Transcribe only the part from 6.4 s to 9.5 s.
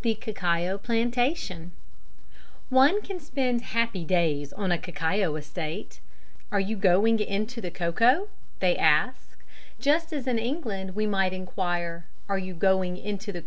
"Are you going into the cocoa?" they ask,